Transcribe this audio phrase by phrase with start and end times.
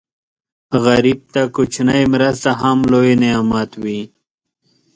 [0.85, 4.01] غریب ته کوچنۍ مرسته هم لوی نعمت وي